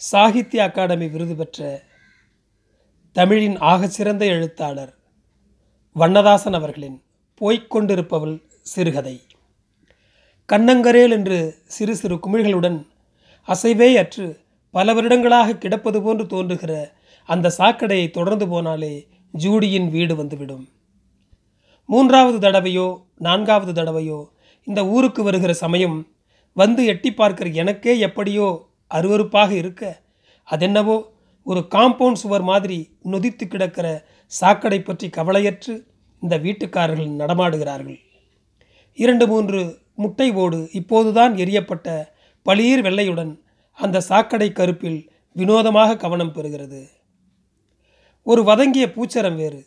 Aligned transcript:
சாகித்ய 0.00 0.62
அகாடமி 0.62 1.08
விருது 1.08 1.36
பெற்ற 1.36 1.86
தமிழின் 3.12 3.56
ஆகச்சிறந்த 3.56 4.24
எழுத்தாளர் 4.26 4.92
வண்ணதாசன் 5.92 6.52
அவர்களின் 6.52 7.02
போய்க்கொண்டிருப்பவள் 7.40 8.42
சிறுகதை. 8.62 9.20
கண்ணங்கரேல் 10.46 11.10
என்று 11.10 11.62
சிறு 11.66 11.96
சிறு 11.96 12.16
குமிழ்களுடன் 12.16 12.86
அசைவே 13.48 13.96
அற்று 13.96 14.40
பல 14.70 14.94
வருடங்களாக 14.94 15.56
கிடப்பது 15.56 16.02
போன்று 16.02 16.26
தோன்றுகிற 16.26 16.94
அந்த 17.24 17.52
சாக்கடையை 17.58 18.10
தொடர்ந்து 18.10 18.46
போனாலே 18.46 19.06
ஜூடியின் 19.38 19.90
வீடு 19.90 20.16
வந்துவிடும். 20.16 20.68
மூன்றாவது 21.84 22.50
தடவையோ 22.50 23.04
நான்காவது 23.18 23.72
தடவையோ 23.72 24.28
இந்த 24.64 24.86
ஊருக்கு 24.86 25.22
வருகிற 25.22 25.52
சமயம் 25.52 26.08
வந்து 26.52 26.84
எட்டி 26.84 27.14
பார்க்கிற 27.14 27.50
எனக்கே 27.50 27.98
எப்படியோ 27.98 28.67
அருவருப்பாக 28.90 29.50
இருக்க 29.50 29.82
அதென்னவோ 30.48 30.96
ஒரு 31.46 31.60
காம்பவுண்ட் 31.74 32.20
சுவர் 32.22 32.42
மாதிரி 32.42 32.78
நொதித்து 33.10 33.44
கிடக்கிற 33.46 33.86
சாக்கடை 34.32 34.78
பற்றி 34.82 35.06
கவலையற்று 35.08 35.74
இந்த 36.22 36.36
வீட்டுக்காரர்கள் 36.36 37.18
நடமாடுகிறார்கள். 37.20 37.98
இரண்டு 38.98 39.24
மூன்று 39.26 39.60
முட்டை 39.94 40.28
ஓடு 40.44 40.58
இப்போதுதான் 40.72 41.32
எரியப்பட்ட 41.36 41.88
பளீர் 42.46 42.82
வெள்ளையுடன் 42.86 43.32
அந்த 43.78 44.00
சாக்கடை 44.00 44.48
கருப்பில் 44.52 45.00
வினோதமாக 45.36 45.96
கவனம் 45.96 46.32
பெறுகிறது. 46.36 46.80
ஒரு 48.26 48.42
வதங்கிய 48.44 48.86
பூச்சரம் 48.94 49.36
வேறு. 49.36 49.60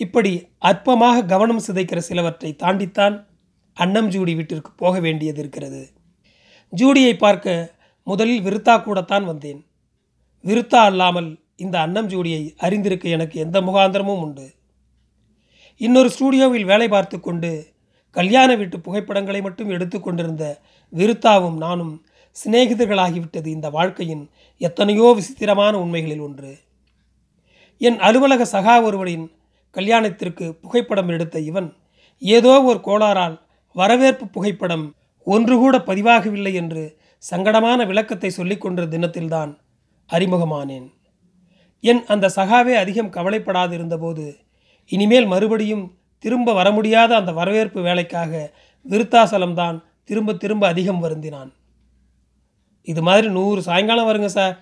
இப்படி 0.00 0.32
அற்பமாக 0.70 1.24
கவனம் 1.24 1.64
சிதைக்கிற 1.66 2.00
சிலவற்றை 2.08 2.50
தாண்டித்தான் 2.56 3.16
அன்னம் 3.76 4.08
ஜூடி 4.08 4.32
வீட்டிற்கு 4.34 4.70
போக 4.76 4.94
வேண்டியது 5.00 5.40
இருக்கிறது. 5.42 5.82
ஜூடியை 6.72 7.14
பார்க்க 7.16 7.74
முதலில் 8.06 8.44
விருத்தா 8.46 8.74
கூடத்தான் 8.82 9.24
வந்தேன். 9.24 9.60
விருத்தா 10.44 10.80
அல்லாமல் 10.90 11.30
இந்த 11.56 11.76
அன்னம் 11.80 12.08
ஜோடியை 12.08 12.42
அறிந்திருக்க 12.56 13.08
எனக்கு 13.08 13.36
எந்த 13.40 13.60
முகாந்திரமும் 13.60 14.22
உண்டு. 14.24 14.46
இன்னொரு 15.80 16.08
ஸ்டூடியோவில் 16.08 16.64
வேலை 16.64 16.88
பார்த்து 16.88 17.16
கொண்டு 17.20 17.50
கல்யாண 18.16 18.50
வீட்டு 18.56 18.76
புகைப்படங்களை 18.80 19.40
மட்டும் 19.42 19.70
எடுத்து 19.70 19.98
கொண்டிருந்த 20.00 20.44
விருத்தாவும் 20.92 21.56
நானும் 21.56 21.94
சிநேகிதர்களாகிவிட்டது 22.36 23.46
இந்த 23.46 23.68
வாழ்க்கையின் 23.70 24.24
எத்தனையோ 24.60 25.06
விசித்திரமான 25.12 25.72
உண்மைகளில் 25.78 26.20
ஒன்று. 26.20 26.52
என் 27.80 27.98
அலுவலக 27.98 28.42
சகா 28.44 28.74
ஒருவரின் 28.82 29.26
கல்யாணத்திற்கு 29.76 30.46
புகைப்படம் 30.62 31.08
எடுத்த 31.08 31.36
இவன் 31.40 31.68
ஏதோ 32.22 32.54
ஒரு 32.62 32.80
கோளாறால் 32.80 33.36
வரவேற்பு 33.76 34.26
புகைப்படம் 34.26 34.84
ஒன்று 35.26 35.54
கூட 35.56 35.76
பதிவாகவில்லை 35.78 36.52
என்று 36.52 36.82
சங்கடமான 37.22 37.86
விளக்கத்தை 37.86 38.30
சொல்லிக் 38.30 38.62
கொன்ற 38.62 38.82
தினத்தில்தான் 38.84 39.50
அறிமுகமானேன். 40.10 40.86
என் 41.84 42.02
அந்த 42.06 42.32
சகாவே 42.36 42.74
அதிகம் 42.74 43.14
கவலைப்படாது 43.16 43.72
இருந்தபோது 43.74 44.24
இனிமேல் 44.90 45.26
மறுபடியும் 45.26 45.84
திரும்ப 46.24 46.52
வர 46.52 46.68
முடியாத 46.70 47.10
அந்த 47.16 47.32
வரவேற்பு 47.32 47.80
வேலைக்காக 47.82 48.32
விருத்தாசலம்தான் 48.86 49.76
திரும்ப 50.04 50.34
திரும்ப 50.34 50.64
அதிகம் 50.66 51.02
வருந்தினான். 51.04 51.50
இது 52.88 53.02
மாதிரி 53.02 53.28
நூறு 53.28 53.60
சாயங்காலம் 53.62 54.08
வருங்க 54.10 54.26
சார். 54.26 54.56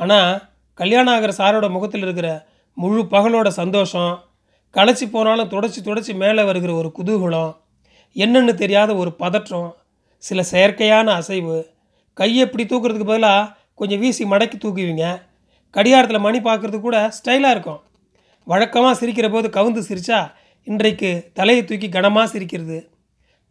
ஆனால் 0.00 0.32
கல்யாணம் 0.78 1.14
ஆகிற 1.14 1.32
சாரோட 1.38 1.66
முகத்தில் 1.70 2.02
இருக்கிற 2.02 2.28
முழு 2.76 3.02
பகலோட 3.14 3.48
சந்தோஷம் 3.60 4.12
களைச்சி 4.74 5.06
போனாலும் 5.10 5.48
தொடச்சி 5.48 5.80
தொடச்சி 5.82 6.12
மேலே 6.14 6.42
வருகிற 6.44 6.72
ஒரு 6.74 6.88
குதூகலம் 6.98 7.52
என்னென்னு 8.16 8.54
தெரியாத 8.54 8.90
ஒரு 8.94 9.10
பதற்றம் 9.12 9.70
சில 10.22 10.40
செயற்கையான 10.52 11.06
அசைவு 11.14 11.56
கையை 12.18 12.42
இப்படி 12.46 12.64
தூக்குறதுக்கு 12.64 13.10
பதிலாக 13.10 13.52
கொஞ்சம் 13.74 14.00
வீசி 14.00 14.24
மடக்கி 14.24 14.56
தூக்குவீங்க. 14.58 15.04
கடிகாரத்தில் 15.74 16.24
மணி 16.26 16.38
பார்க்குறது 16.38 16.78
கூட 16.80 16.96
ஸ்டைலாக 17.16 17.54
இருக்கும். 17.54 17.80
வழக்கமாக 18.44 18.94
சிரிக்கிற 19.00 19.26
போது 19.32 19.48
கவுந்து 19.48 19.82
சிரித்தா 19.88 20.32
இன்றைக்கு 20.64 21.10
தலையை 21.34 21.64
தூக்கி 21.64 21.88
கனமாக 21.88 22.26
சிரிக்கிறது. 22.26 22.78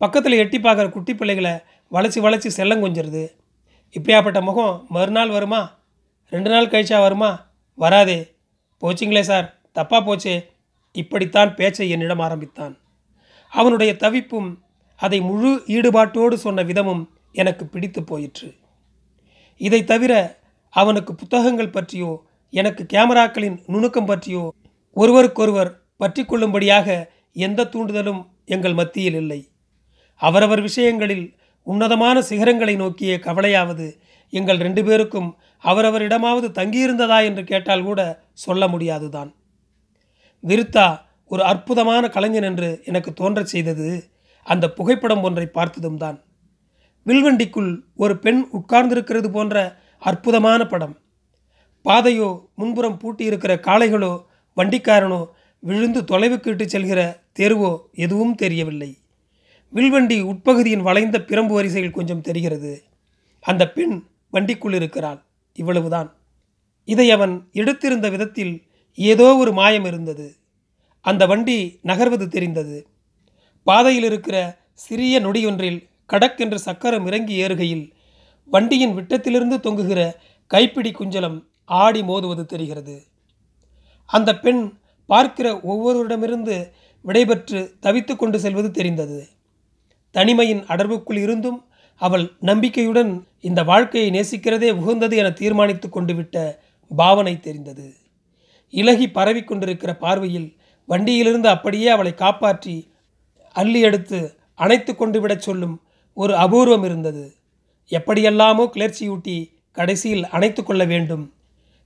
பக்கத்தில் 0.02 0.42
எட்டி 0.44 0.58
பார்க்குற 0.58 0.90
குட்டி 0.90 1.16
பிள்ளைகளை 1.16 1.54
வளைச்சி 1.92 2.20
வளைச்சி 2.26 2.50
செல்லம் 2.58 2.84
கொஞ்சிருது 2.84 3.24
இப்படியாப்பட்ட 3.96 4.40
முகம் 4.42 4.86
மறுநாள் 4.90 5.30
வருமா? 5.30 5.62
ரெண்டு 6.30 6.50
நாள் 6.50 6.72
கழிச்சா 6.72 6.98
வருமா? 7.00 7.32
வராதே. 7.74 8.20
போச்சிங்களே 8.82 9.22
சார். 9.22 9.48
தப்பாக 9.76 10.02
போச்சே. 10.08 10.36
இப்படித்தான் 10.92 11.56
பேச்சை 11.56 11.90
என்னிடம் 11.90 12.20
ஆரம்பித்தான். 12.20 12.74
அவனுடைய 13.54 13.92
தவிப்பும் 13.94 14.50
அதை 15.00 15.20
முழு 15.22 15.52
ஈடுபாட்டோடு 15.68 16.34
சொன்ன 16.34 16.64
விதமும் 16.64 17.04
எனக்கு 17.40 17.64
பிடித்து 17.66 18.02
போயிற்று. 18.04 18.50
இதை 19.62 19.82
தவிர 19.84 20.14
அவனுக்கு 20.74 21.12
புத்தகங்கள் 21.16 21.76
பற்றியோ 21.76 22.12
எனக்கு 22.54 22.84
கேமராக்களின் 22.94 23.58
நுணுக்கம் 23.74 24.10
பற்றியோ 24.10 24.44
ஒருவருக்கொருவர் 24.98 25.72
பற்றி 26.02 26.22
கொள்ளும்படியாக 26.24 26.88
எந்த 27.46 27.70
தூண்டுதலும் 27.74 28.22
எங்கள் 28.46 28.78
மத்தியில் 28.80 29.18
இல்லை. 29.22 29.40
அவரவர் 30.22 30.62
விஷயங்களில் 30.62 31.26
உன்னதமான 31.68 32.18
சிகரங்களை 32.30 32.76
நோக்கிய 32.76 33.14
கவலையாவது 33.20 33.88
எங்கள் 34.34 34.64
ரெண்டு 34.66 34.82
பேருக்கும் 34.88 35.30
அவரவரிடமாவது 35.64 36.48
தங்கியிருந்ததா 36.60 37.18
என்று 37.30 37.44
கேட்டால் 37.44 37.86
கூட 37.88 38.02
சொல்ல 38.46 38.64
முடியாதுதான். 38.68 39.30
விருத்தா 40.44 40.88
ஒரு 41.32 41.44
அற்புதமான 41.44 42.04
கலைஞன் 42.16 42.48
என்று 42.50 42.70
எனக்கு 42.90 43.12
தோன்றச் 43.14 43.52
செய்தது 43.54 43.90
அந்த 44.46 44.66
புகைப்படம் 44.78 45.24
ஒன்றை 45.28 45.48
பார்த்ததும் 45.58 45.98
தான் 45.98 46.18
வில்வண்டிக்குள் 47.08 47.80
ஒரு 47.96 48.20
பெண் 48.20 48.48
உட்கார்ந்திருக்கிறது 48.54 49.30
போன்ற 49.30 49.80
அற்புதமான 50.00 50.66
படம். 50.66 50.98
பாதையோ 51.86 52.46
முன்புறம் 52.56 53.00
பூட்டியிருக்கிற 53.04 53.54
காளைகளோ 53.60 54.24
வண்டிக்காரனோ 54.58 55.28
விழுந்து 55.60 56.02
தொலைவுக்கு 56.02 56.48
இட்டு 56.48 56.66
செல்கிற 56.66 57.20
தெருவோ 57.40 57.80
எதுவும் 57.94 58.36
தெரியவில்லை. 58.36 58.98
வில்வண்டி 59.70 60.22
உட்பகுதியின் 60.22 60.82
வளைந்த 60.82 61.20
பிரம்பு 61.20 61.54
வரிசையில் 61.54 61.92
கொஞ்சம் 61.92 62.22
தெரிகிறது. 62.22 62.84
அந்த 63.42 63.72
பெண் 63.72 64.04
வண்டிக்குள் 64.34 64.74
இருக்கிறாள். 64.74 65.24
இவ்வளவுதான். 65.54 66.16
இதை 66.86 67.12
அவன் 67.12 67.48
எடுத்திருந்த 67.52 68.10
விதத்தில் 68.10 68.64
ஏதோ 68.96 69.36
ஒரு 69.36 69.54
மாயம் 69.54 69.86
இருந்தது. 69.86 70.36
அந்த 71.02 71.26
வண்டி 71.26 71.80
நகர்வது 71.84 72.28
தெரிந்தது. 72.28 72.88
பாதையில் 73.64 74.04
இருக்கிற 74.04 74.38
சிறிய 74.74 75.20
நொடியொன்றில் 75.20 75.88
கடக்கென்று 76.14 76.56
சக்கரம் 76.56 77.06
இறங்கி 77.06 77.44
ஏறுகையில் 77.44 77.94
வண்டியின் 78.46 78.94
விட்டத்திலிருந்து 78.98 79.58
தொங்குகிற 79.58 80.12
கைப்பிடி 80.48 80.92
குஞ்சலம் 80.92 81.44
ஆடி 81.66 82.02
மோதுவது 82.02 82.46
தெரிகிறது. 82.46 83.06
அந்த 84.06 84.40
பெண் 84.40 84.80
பார்க்கிற 85.06 85.60
ஒவ்வொருவரிடமிருந்து 85.62 86.72
விடைபெற்று 87.04 87.78
தவித்து 87.80 88.16
கொண்டு 88.16 88.40
செல்வது 88.40 88.72
தெரிந்தது. 88.72 89.30
தனிமையின் 90.12 90.64
அடர்வுக்குள் 90.64 91.18
இருந்தும் 91.18 91.66
அவள் 91.96 92.32
நம்பிக்கையுடன் 92.40 93.28
இந்த 93.42 93.64
வாழ்க்கையை 93.64 94.12
நேசிக்கிறதே 94.12 94.72
உகந்தது 94.72 95.18
என 95.18 95.32
தீர்மானித்து 95.32 95.90
கொண்டு 95.90 96.14
விட்ட 96.16 96.64
பாவனை 96.92 97.40
தெரிந்தது. 97.40 97.96
இலகி 98.70 99.10
பரவி 99.10 99.44
கொண்டிருக்கிற 99.44 99.96
பார்வையில் 99.96 100.56
வண்டியிலிருந்து 100.86 101.50
அப்படியே 101.50 101.90
அவளை 101.90 102.14
காப்பாற்றி 102.14 102.92
அள்ளி 103.52 103.80
எடுத்து 103.80 104.38
அணைத்து 104.56 104.96
கொண்டு 104.96 105.20
விடச் 105.22 105.42
சொல்லும் 105.42 105.82
ஒரு 106.18 106.34
அபூர்வம் 106.36 106.84
இருந்தது. 106.84 107.26
எப்படியெல்லாமோ 107.92 108.64
கிளர்ச்சியூட்டி 108.74 109.38
கடைசியில் 109.78 110.26
அணைத்து 110.36 110.62
கொள்ள 110.64 110.84
வேண்டும். 110.86 111.26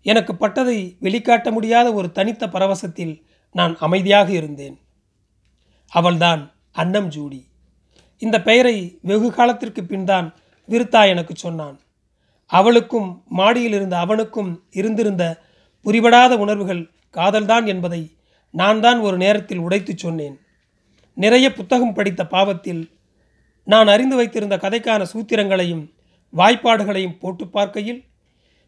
எனக்கு 0.05 0.33
பட்டதை 0.33 0.77
வெளிக்காட்ட 1.01 1.47
முடியாத 1.51 1.87
ஒரு 1.93 2.07
தனித்த 2.11 2.47
பரவசத்தில் 2.47 3.13
நான் 3.55 3.73
அமைதியாக 3.77 4.29
இருந்தேன். 4.31 4.75
அவள்தான் 5.91 6.41
அன்னம் 6.71 7.07
ஜூடி. 7.07 7.41
இந்த 8.21 8.37
பெயரை 8.41 8.75
வெகு 9.01 9.29
காலத்திற்கு 9.31 9.81
பின்தான் 9.83 10.27
விருத்தா 10.69 11.01
எனக்கு 11.07 11.33
சொன்னான். 11.35 11.77
அவளுக்கும் 12.51 13.09
மாடியில் 13.29 13.73
இருந்த 13.73 13.95
அவனுக்கும் 13.97 14.51
இருந்திருந்த 14.71 15.23
புரிபடாத 15.85 16.33
உணர்வுகள் 16.37 16.83
காதல்தான் 17.13 17.65
என்பதை 17.65 18.01
நான் 18.53 18.79
தான் 18.79 18.99
ஒரு 18.99 19.17
நேரத்தில் 19.17 19.63
உடைத்து 19.65 19.93
சொன்னேன். 19.97 20.35
நிறைய 21.17 21.47
புத்தகம் 21.53 21.93
படித்த 21.93 22.21
பாவத்தில் 22.27 22.81
நான் 23.63 23.87
அறிந்து 23.87 24.15
வைத்திருந்த 24.15 24.57
கதைக்கான 24.57 25.05
சூத்திரங்களையும் 25.13 25.89
வாய்ப்பாடுகளையும் 26.37 27.19
போட்டு 27.19 27.47
பார்க்கையில் 27.47 28.03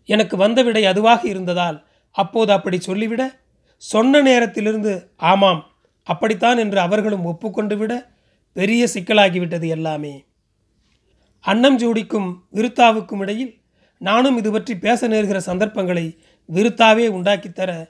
எனக்கு 0.05 0.37
வந்த 0.37 0.63
விடை 0.63 0.85
அதுவாக 0.85 1.27
இருந்ததால் 1.27 1.85
அப்போது 2.11 2.51
அப்படி 2.51 2.77
சொல்லிவிட 2.77 3.41
சொன்ன 3.77 4.21
நேரத்திலிருந்து 4.21 5.07
ஆமாம் 5.17 5.71
அப்படித்தான் 6.03 6.57
என்று 6.57 6.79
அவர்களும் 6.79 7.23
ஒப்புக்கொண்டு 7.23 7.77
விட 7.77 8.11
பெரிய 8.53 8.87
சிக்கலாகிவிட்டது 8.93 9.67
எல்லாமே. 9.67 10.25
அன்னம் 11.39 11.79
ஜோடிக்கும் 11.79 12.35
விருத்தாவுக்கும் 12.53 13.19
இடையில் 13.19 13.61
நானும் 13.97 14.37
இது 14.37 14.51
பற்றி 14.51 14.77
பேச 14.77 15.07
நேர்கிற 15.07 15.37
சந்தர்ப்பங்களை 15.37 16.17
விருத்தாவே 16.49 17.07
உண்டாக்கித்தர 17.07 17.89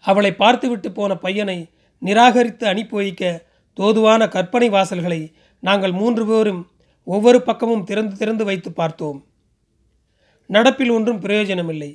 அவளை 0.00 0.34
பார்த்துவிட்டு 0.34 0.92
போன 0.92 1.16
பையனை 1.16 1.70
நிராகரித்து 1.98 2.66
அனுப்பி 2.66 2.96
வைக்க 2.96 3.44
தோதுவான 3.76 4.28
கற்பனை 4.28 4.68
வாசல்களை 4.68 5.34
நாங்கள் 5.64 5.92
மூன்று 5.92 6.24
பேரும் 6.26 6.62
ஒவ்வொரு 7.06 7.38
பக்கமும் 7.42 7.84
திறந்து 7.84 8.14
திறந்து 8.16 8.44
வைத்து 8.44 8.70
பார்த்தோம். 8.72 9.18
நடப்பில் 10.50 10.92
ஒன்றும் 10.92 11.20
பிரயோஜனமில்லை. 11.20 11.90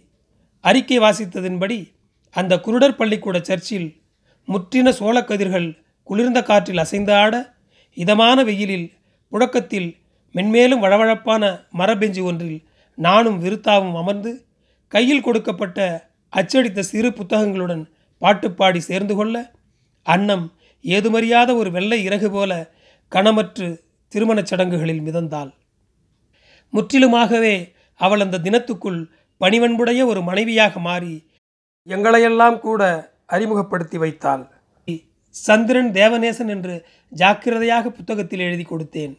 அறிக்கை 0.64 0.98
வாசித்ததின்படி 1.00 1.78
அந்த 2.36 2.54
குருடர் 2.66 2.98
பள்ளிக்கூட 2.98 3.38
சர்ச்சில் 3.40 3.88
முற்றின 4.48 4.92
சோளக்கதிர்கள் 5.00 5.68
குளிர்ந்த 6.04 6.40
காற்றில் 6.44 6.78
அசைந்து 6.78 7.14
ஆட 7.14 7.36
இதமான 7.98 8.44
வெயிலில் 8.44 8.88
புழக்கத்தில் 9.32 9.90
மென்மேலும் 10.36 10.84
வழவழப்பான 10.84 11.44
மரபெஞ்சு 11.72 12.22
ஒன்றில் 12.24 12.60
நானும் 12.98 13.38
விருத்தாவும் 13.44 13.96
அமர்ந்து 13.96 14.32
கையில் 14.92 15.22
கொடுக்கப்பட்ட 15.22 15.80
அச்சடித்த 16.34 16.80
சிறு 16.82 17.10
புத்தகங்களுடன் 17.14 17.84
பாட்டுப்பாடி 18.22 18.80
சேர்ந்து 18.80 19.14
கொள்ள 19.16 19.36
அன்னம் 20.06 20.46
ஏதுமறியாத 20.86 21.50
ஒரு 21.56 21.70
வெள்ளை 21.72 22.00
இறகு 22.04 22.30
போல 22.32 22.52
கணமற்று 23.16 23.68
திருமணச் 24.08 24.46
சடங்குகளில் 24.46 25.02
மிதந்தாள். 25.02 25.52
முற்றிலுமாகவே 26.74 27.56
அவள் 27.96 28.20
அந்த 28.20 28.38
தினத்துக்குள் 28.38 29.00
பணிவன்புடைய 29.40 30.06
ஒரு 30.06 30.22
மனைவியாக 30.22 30.80
மாறி 30.80 31.16
எங்களையெல்லாம் 31.88 32.60
கூட 32.60 33.12
அறிமுகப்படுத்தி 33.26 33.98
வைத்தாள். 33.98 34.44
சந்திரன் 35.30 35.92
தேவநேசன் 35.92 36.48
என்று 36.48 36.76
ஜாக்கிரதையாக 37.10 37.90
புத்தகத்தில் 37.90 38.40
எழுதி 38.40 38.64
கொடுத்தேன். 38.64 39.14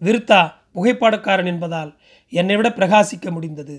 விருத்தா 0.00 0.40
புகைப்படக்காரன் 0.74 1.46
என்பதால் 1.46 1.90
என்னை 2.32 2.56
விட 2.56 2.68
பிரகாசிக்க 2.68 3.30
முடிந்தது. 3.30 3.76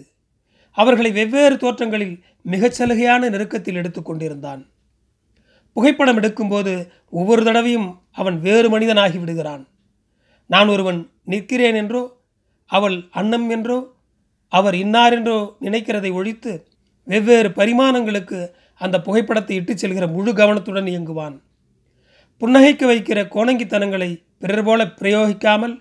அவர்களை 0.72 1.12
வெவ்வேறு 1.12 1.56
தோற்றங்களில் 1.56 2.16
மிகச் 2.42 2.82
சலுகையான 2.82 3.30
நெருக்கத்தில் 3.30 3.76
எடுத்துக்கொண்டிருந்தான் 3.76 4.62
புகைப்படம் 5.76 6.20
எடுக்கும்போது 6.20 6.74
ஒவ்வொரு 7.10 7.42
தடவையும் 7.44 7.88
அவன் 8.12 8.38
வேறு 8.40 8.68
மனிதனாகி 8.74 9.18
விடுகிறான். 9.20 9.64
நான் 10.50 10.68
ஒருவன் 10.68 11.00
நிற்கிறேன் 11.24 11.76
என்றோ 11.76 12.02
அவள் 12.66 12.98
அன்னம் 13.12 13.50
என்றோ 13.50 13.78
அவர் 14.48 14.76
இன்னார் 14.76 15.14
என்றோ 15.14 15.38
நினைக்கிறதை 15.62 16.12
ஒழித்து 16.14 16.52
வெவ்வேறு 17.08 17.50
பரிமாணங்களுக்கு 17.50 18.40
அந்த 18.82 19.02
புகைப்படத்தை 19.02 19.56
இட்டுச் 19.56 19.82
செல்கிற 19.82 20.06
முழு 20.12 20.32
கவனத்துடன் 20.34 20.86
இயங்குவான். 20.86 21.36
புன்னகைக்க 22.42 22.84
வைக்கிற 22.86 23.20
கோணங்கித்தனங்களை 23.36 24.10
பிறர் 24.40 24.64
போல 24.64 24.84
பிரயோகிக்காமல் 25.00 25.76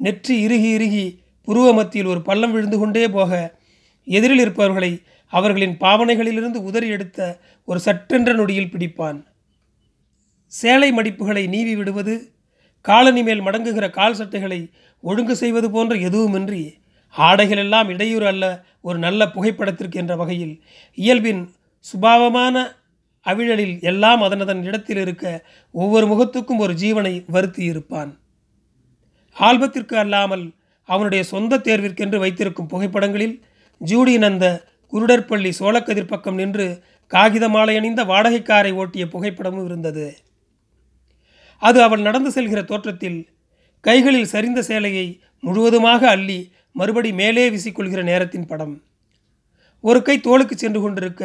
நெற்றி 0.00 0.34
இறுகி 0.40 0.68
இறுகி 0.68 1.04
புருவ 1.48 1.66
மத்தியில் 1.74 2.06
ஒரு 2.06 2.22
பள்ளம் 2.22 2.52
விழுந்து 2.52 2.78
கொண்டே 2.78 3.08
போக 3.08 3.32
எதிரில் 4.06 4.38
இருப்பவர்களை 4.38 4.92
அவர்களின் 5.32 5.76
பாவனைகளிலிருந்து 5.80 6.60
உதறி 6.68 6.88
எடுத்த 6.88 7.18
ஒரு 7.68 7.80
சட்டென்ற 7.84 8.30
நொடியில் 8.34 8.72
பிடிப்பான். 8.72 9.18
சேலை 10.52 10.88
மடிப்புகளை 10.92 11.48
நீவி 11.48 11.74
விடுவது 11.76 12.14
காலனி 12.84 13.22
மேல் 13.22 13.42
மடங்குகிற 13.42 13.90
கால் 13.90 14.18
சட்டைகளை 14.20 14.60
ஒழுங்கு 15.02 15.34
செய்வது 15.36 15.68
போன்ற 15.70 15.94
எதுவுமின்றி 15.96 16.62
ஆடைகளெல்லாம் 17.14 17.88
இடையூறு 17.88 18.26
அல்ல 18.26 18.44
ஒரு 18.80 18.98
நல்ல 18.98 19.28
புகைப்படத்திற்கு 19.28 19.98
என்ற 19.98 20.16
வகையில் 20.16 20.54
இயல்பின் 20.98 21.42
சுபாவமான 21.84 22.56
அவிழலில் 23.26 23.80
எல்லாம் 23.80 24.22
அதனதன் 24.22 24.62
இடத்தில் 24.62 24.96
இருக்க 24.96 25.24
ஒவ்வொரு 25.74 26.06
முகத்துக்கும் 26.06 26.58
ஒரு 26.58 26.74
ஜீவனை 26.74 27.24
வருத்தி 27.26 27.62
இருப்பான் 27.64 28.10
ஆல்பத்திற்கு 29.36 29.96
அல்லாமல் 29.96 30.44
அவனுடைய 30.88 31.22
சொந்த 31.24 31.56
தேர்விற்கென்று 31.58 32.18
வைத்திருக்கும் 32.18 32.66
புகைப்படங்களில் 32.66 33.36
ஜூடியின் 33.80 34.22
அந்த 34.22 34.46
குருடற்பள்ளி 34.92 35.50
சோழக்கதிர் 35.50 36.10
பக்கம் 36.10 36.34
நின்று 36.34 36.66
காகித 37.10 37.48
மாலை 37.48 37.76
அணிந்த 37.76 38.02
வாடகைக்காரை 38.04 38.72
ஓட்டிய 38.72 39.04
புகைப்படமும் 39.06 39.64
இருந்தது. 39.64 40.06
அது 41.62 41.78
அவள் 41.82 42.06
நடந்து 42.06 42.30
செல்கிற 42.30 42.60
தோற்றத்தில் 42.64 43.18
கைகளில் 43.80 44.30
சரிந்த 44.32 44.60
சேலையை 44.60 45.06
முழுவதுமாக 45.40 46.02
அள்ளி 46.08 46.40
மறுபடி 46.72 47.10
மேலே 47.12 47.44
வீசிக்கொள்கிற 47.50 48.00
நேரத்தின் 48.02 48.46
படம். 48.46 48.74
ஒரு 49.80 50.00
கை 50.02 50.16
தோளுக்கு 50.20 50.54
சென்று 50.56 50.80
கொண்டிருக்க 50.80 51.22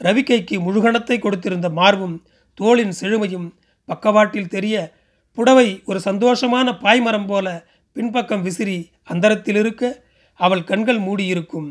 ரவிக்கைக்கு 0.00 0.56
முழுகணத்தை 0.66 1.16
கொடுத்திருந்த 1.18 1.68
மார்பும் 1.70 2.16
தோளின் 2.58 2.94
செழுமையும் 3.00 3.48
பக்கவாட்டில் 3.88 4.52
தெரிய 4.54 4.76
புடவை 5.38 5.68
ஒரு 5.84 6.00
சந்தோஷமான 6.04 6.68
பாய்மரம் 6.84 7.26
போல 7.26 7.46
பின்பக்கம் 7.96 8.42
விசிறி 8.42 8.78
அந்தரத்தில் 9.04 9.56
இருக்க 9.56 9.82
அவள் 10.40 10.64
கண்கள் 10.64 10.98
மூடியிருக்கும். 10.98 11.68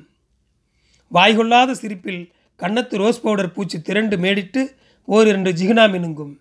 வாய்கொள்ளாத 1.11 1.71
சிரிப்பில் 1.73 2.23
கன்னத்து 2.59 2.95
ரோஸ் 3.01 3.21
பவுடர் 3.21 3.51
பூச்சி 3.51 3.77
திரண்டு 3.81 4.15
மேடிட்டு 4.17 4.61
ஓரிரண்டு 5.07 5.51
ஜிகினா 5.51 5.85
மினுங்கும். 5.93 6.33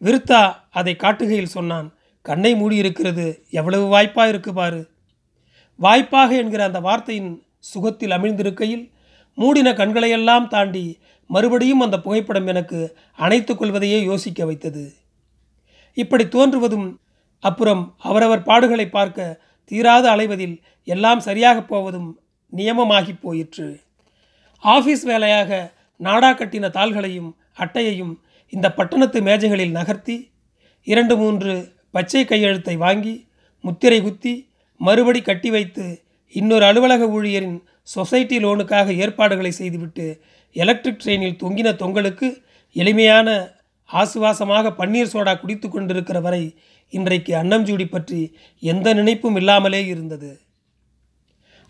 விருத்தா 0.00 0.56
அதை 0.70 0.96
காட்டுகையில் 0.98 1.54
சொன்னான். 1.56 1.94
கண்ணை 2.22 2.54
மூடியிருக்கிறது 2.54 3.44
எவ்வளவு 3.50 3.86
வாய்ப்பாக 3.86 4.28
இருக்கு 4.28 4.52
பாரு. 4.54 4.90
வாய்ப்பாக 5.76 6.36
என்கிற 6.36 6.64
அந்த 6.64 6.80
வார்த்தையின் 6.80 7.42
சுகத்தில் 7.58 8.10
அமிழ்ந்திருக்கையில் 8.10 8.90
மூடின 9.34 9.72
கண்களையெல்லாம் 9.72 10.48
தாண்டி 10.48 10.98
மறுபடியும் 11.26 11.80
அந்த 11.80 12.00
புகைப்படம் 12.00 12.46
எனக்கு 12.46 12.96
அணைத்துக் 13.16 13.58
கொள்வதையே 13.58 14.02
யோசிக்க 14.02 14.44
வைத்தது. 14.44 14.94
இப்படி 15.94 16.24
தோன்றுவதும் 16.24 16.96
அப்புறம் 17.40 17.94
அவரவர் 17.98 18.42
பாடுகளை 18.42 18.88
பார்க்க 18.88 19.40
தீராது 19.70 20.08
அலைவதில் 20.08 20.62
எல்லாம் 20.84 21.20
சரியாக 21.20 21.62
போவதும் 21.62 22.20
நியமமாகி 22.56 23.20
போயிற்று. 23.20 23.80
ஆஃபீஸ் 24.62 25.02
வேலையாக 25.02 25.72
நாடா 25.96 26.30
கட்டின 26.32 26.70
தாள்களையும் 26.70 27.36
அட்டையையும் 27.58 28.14
இந்த 28.48 28.74
பட்டணத்து 28.74 29.20
மேஜைகளில் 29.20 29.70
நகர்த்தி 29.70 30.30
இரண்டு 30.86 31.16
மூன்று 31.16 31.74
பச்சை 31.90 32.24
கையெழுத்தை 32.24 32.76
வாங்கி 32.76 33.28
முத்திரை 33.60 34.02
குத்தி 34.02 34.50
மறுபடி 34.80 35.20
கட்டி 35.22 35.50
வைத்து 35.50 36.04
இன்னொரு 36.34 36.64
அலுவலக 36.64 37.06
ஊழியரின் 37.06 37.58
சொசைட்டி 37.82 38.38
லோனுக்காக 38.38 38.94
ஏற்பாடுகளை 38.96 39.52
செய்துவிட்டு 39.52 40.20
எலக்ட்ரிக் 40.52 41.00
ட்ரெயினில் 41.04 41.40
தொங்கின 41.42 41.76
தொங்கலுக்கு 41.76 42.28
எளிமையான 42.72 43.54
ஆசுவாசமாக 43.90 44.70
பன்னீர் 44.70 45.12
சோடா 45.12 45.40
குடித்து 45.40 45.68
கொண்டிருக்கிற 45.68 46.20
வரை 46.20 46.56
இன்றைக்கு 46.92 47.32
அன்னம்ஜூடி 47.34 47.88
பற்றி 47.88 48.36
எந்த 48.62 48.94
நினைப்பும் 48.94 49.36
இல்லாமலே 49.36 49.86
இருந்தது. 49.86 50.40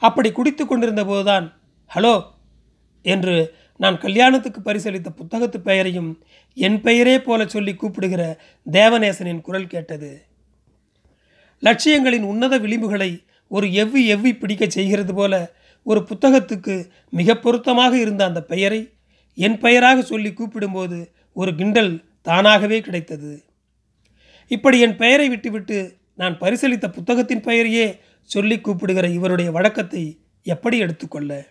அப்படி 0.03 0.33
குடித்து 0.33 0.67
கொண்டிருந்த 0.67 1.05
போதுதான் 1.05 1.47
ஹலோ 1.91 2.15
என்று 3.05 3.37
நான் 3.77 3.99
கல்யாணத்துக்கு 3.99 4.61
பரிசளித்த 4.61 5.09
புத்தகத்து 5.09 5.61
பெயரையும் 5.61 6.23
என் 6.55 6.81
பெயரே 6.81 7.21
போல 7.21 7.47
சொல்லி 7.47 7.75
கூப்பிடுகிற 7.75 8.39
தேவநேசனின் 8.73 9.41
குரல் 9.41 9.67
கேட்டது. 9.67 10.27
லட்சியங்களின் 11.63 12.23
உன்னத 12.23 12.59
விளிம்புகளை 12.59 13.25
ஒரு 13.49 13.67
எவ்வி 13.67 14.03
எவ்வி 14.15 14.39
பிடிக்கச் 14.39 14.71
செய்கிறது 14.71 15.15
போல 15.15 15.53
ஒரு 15.83 16.07
புத்தகத்துக்கு 16.09 16.91
மிக 17.11 17.37
பொருத்தமாக 17.37 17.99
இருந்த 17.99 18.25
அந்த 18.25 18.43
பெயரை 18.43 18.93
என் 19.35 19.59
பெயராக 19.59 20.03
சொல்லி 20.03 20.31
கூப்பிடும்போது 20.31 21.13
ஒரு 21.33 21.55
கிண்டல் 21.55 22.05
தானாகவே 22.23 22.81
கிடைத்தது. 22.81 23.45
இப்படி 24.47 24.81
என் 24.81 24.97
பெயரை 24.97 25.29
விட்டுவிட்டு 25.29 25.97
நான் 26.15 26.39
பரிசளித்த 26.39 26.93
புத்தகத்தின் 26.93 27.41
பெயரையே 27.41 28.01
சொல்லி 28.23 28.61
கூப்பிடுகிற 28.61 29.09
இவருடைய 29.09 29.51
வழக்கத்தை 29.51 30.19
எப்படி 30.43 30.79
எடுத்துக்கொள்ள? 30.79 31.49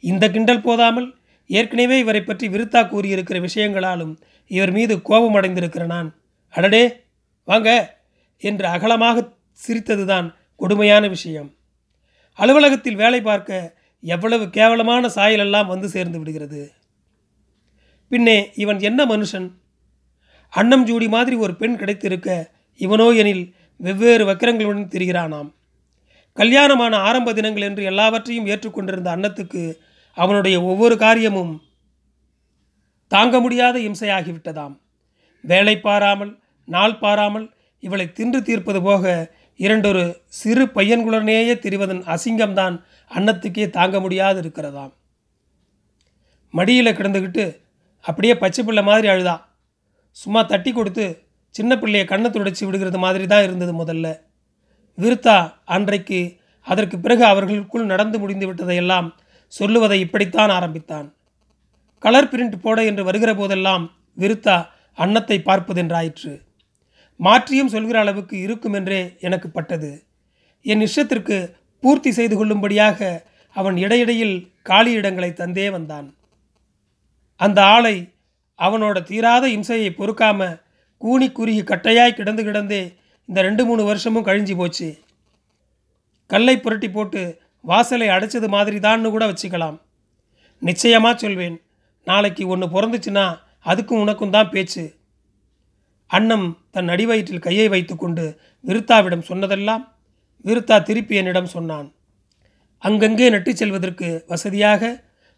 இந்த 0.00 0.30
கிண்டல் 0.30 0.62
போதாமல் 0.62 1.08
ஏற்கனவே 1.46 1.98
இவரை 1.98 2.22
பற்றி 2.22 2.48
விருத்தா 2.48 2.88
கூறியிருக்கிற 2.88 3.40
விஷயங்களாலும் 3.40 4.18
இவர் 4.50 4.70
மீது 4.70 5.02
கோபம் 5.02 5.34
அடைந்திருக்கிற 5.34 5.86
நான். 5.86 6.14
அடடே! 6.50 7.06
வாங்க! 7.44 7.96
என்று 8.42 8.66
அகலமாக 8.66 9.28
சிரித்ததுதான் 9.68 10.34
கொடுமையான 10.56 11.08
விஷயம். 11.08 11.54
அலுவலகத்தில் 12.38 12.94
வேலை 12.94 13.20
பார்க்க 13.22 13.74
எவ்வளவு 14.00 14.50
கேவலமான 14.50 15.08
சாயலெல்லாம் 15.08 15.66
வந்து 15.66 15.88
சேர்ந்து 15.88 16.18
விடுகிறது. 16.18 16.72
பின்னே 18.10 18.52
இவன் 18.54 18.80
என்ன 18.80 19.06
மனுஷன்? 19.06 19.50
அன்னம் 20.52 20.84
ஜூடி 20.84 21.08
மாதிரி 21.08 21.36
ஒரு 21.36 21.54
பெண் 21.56 21.76
கிடைத்திருக்க 21.76 22.50
இவனோ 22.80 23.12
எனில் 23.12 23.54
வெவ்வேறு 23.80 24.24
வக்கிரங்களுடன் 24.24 24.88
திரிகிறானாம். 24.88 25.48
கல்யாணமான 26.32 26.96
ஆரம்ப 26.96 27.32
தினங்கள் 27.32 27.62
என்று 27.62 27.84
எல்லாவற்றையும் 27.84 28.46
ஏற்றுக்கொண்டிருந்த 28.46 29.16
அன்னத்துக்கு 29.16 29.62
அவனுடைய 30.16 30.56
ஒவ்வொரு 30.62 30.96
காரியமும் 30.96 31.52
தாங்க 33.12 33.40
முடியாத 33.40 33.76
இம்சையாகிவிட்டதாம். 33.78 34.74
வேலை 35.44 35.74
பாராமல் 35.80 36.32
நாள் 36.68 36.98
பாராமல் 36.98 37.46
இவளை 37.82 38.12
தின்று 38.12 38.42
தீர்ப்பது 38.42 38.82
போக 38.82 39.04
இரண்டொரு 39.60 40.04
சிறு 40.28 40.64
பையன்குளனேயே 40.66 41.54
திரிவதன் 41.64 42.02
அசிங்கம்தான் 42.14 42.76
அன்னத்துக்கே 43.10 43.66
தாங்க 43.70 44.00
முடியாது 44.00 44.38
இருக்கிறதாம் 44.42 44.92
மடியில் 46.54 46.96
கிடந்துக்கிட்டு 46.96 47.44
அப்படியே 48.04 48.34
பச்சை 48.36 48.62
பிள்ளை 48.64 48.82
மாதிரி 48.82 49.08
அழுதா. 49.08 49.36
சும்மா 50.16 50.42
தட்டி 50.42 50.72
கொடுத்து 50.72 51.06
சின்ன 51.54 51.72
பிள்ளையை 51.78 52.04
கண்ணை 52.06 52.28
துடைச்சி 52.30 52.64
விடுகிறது 52.64 52.98
மாதிரி 52.98 53.26
தான் 53.26 53.42
இருந்தது 53.42 53.72
முதல்ல. 53.82 54.06
விருத்தா 54.98 55.36
அன்றைக்கு 55.64 56.20
அதற்கு 56.66 56.96
பிறகு 56.98 57.24
அவர்களுக்குள் 57.24 57.90
நடந்து 57.92 58.18
முடிந்து 58.18 58.46
விட்டதையெல்லாம் 58.52 59.08
சொல்லுவதை 59.48 60.00
இப்படித்தான் 60.00 60.50
ஆரம்பித்தான். 60.50 61.14
கலர் 61.98 62.30
பிரிண்ட் 62.32 62.56
போட 62.56 62.84
என்று 62.84 63.04
வருகிற 63.04 63.34
போதெல்லாம் 63.34 63.84
விருத்தா 64.18 64.56
அன்னத்தை 64.98 65.42
பார்ப்பதென்றாயிற்று. 65.46 66.32
மாற்றியும் 67.16 67.66
சொல்கிற 67.66 67.98
அளவுக்கு 67.98 68.40
இருக்கும் 68.40 68.72
என்றே 68.72 69.16
எனக்கு 69.20 69.50
பட்டது. 69.50 70.04
என் 70.62 70.80
இஷ்டத்திற்கு 70.80 71.36
பூர்த்தி 71.80 72.10
செய்து 72.12 72.36
கொள்ளும்படியாக 72.36 73.28
அவன் 73.56 73.76
இடையிடையில் 73.76 74.52
காலி 74.62 74.92
இடங்களை 74.92 75.30
தந்தே 75.30 75.70
வந்தான். 75.70 76.14
அந்த 77.36 77.64
ஆளை 77.64 78.12
அவனோட 78.58 79.02
தீராத 79.02 79.44
இம்சையை 79.48 79.90
பொறுக்காம 79.94 80.62
கூனி 80.98 81.32
குறுகி 81.32 81.62
கட்டையாய் 81.62 82.18
கிடந்து 82.18 82.42
கிடந்தே 82.42 82.82
இந்த 83.28 83.42
ரெண்டு 83.42 83.64
மூணு 83.64 83.84
வருஷமும் 83.84 84.26
கழிஞ்சு 84.26 84.56
போச்சு. 84.56 84.88
கல்லை 86.26 86.56
புரட்டி 86.58 86.90
போட்டு 86.90 87.22
வாசலை 87.64 88.08
அடைச்சது 88.08 88.48
மாதிரி 88.48 88.78
தான்னு 88.86 89.10
கூட 89.10 89.24
வச்சுக்கலாம். 89.30 89.76
நிச்சயமாக 90.62 91.14
சொல்வேன். 91.22 91.56
நாளைக்கு 92.06 92.44
ஒன்று 92.48 92.66
பிறந்துச்சுன்னா 92.74 93.26
அதுக்கும் 93.70 94.02
உனக்கும் 94.04 94.34
தான் 94.36 94.52
பேச்சு. 94.54 94.84
அன்னம் 96.10 96.46
தன் 96.70 96.90
அடிவயிற்றில் 96.94 97.44
கையை 97.46 97.68
வைத்துக்கொண்டு 97.68 98.24
விருத்தாவிடம் 98.64 99.28
சொன்னதெல்லாம் 99.30 99.84
விருத்தா 100.44 100.76
திருப்பி 100.82 101.14
என்னிடம் 101.16 101.52
சொன்னான். 101.54 101.88
அங்கங்கே 102.82 103.26
நட்டுச் 103.30 103.60
செல்வதற்கு 103.60 104.08
வசதியாக 104.26 104.92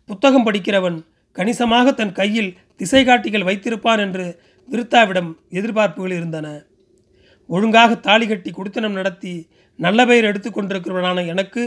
புத்தகம் 0.08 0.46
படிக்கிறவன் 0.46 0.98
கணிசமாக 1.36 1.92
தன் 1.92 2.12
கையில் 2.12 2.50
திசை 2.76 3.02
காட்டிகள் 3.04 3.48
வைத்திருப்பான் 3.48 4.00
என்று 4.06 4.26
விருத்தாவிடம் 4.68 5.30
எதிர்பார்ப்புகள் 5.58 6.14
இருந்தன. 6.18 6.46
ஒழுங்காக 7.48 7.94
தாலி 8.06 8.26
கட்டி 8.26 8.50
குடித்தனம் 8.50 8.96
நடத்தி 8.98 9.34
நல்ல 9.78 10.06
பெயர் 10.06 10.28
எடுத்துக்கொண்டிருக்கிறவனான 10.30 11.24
எனக்கு 11.26 11.62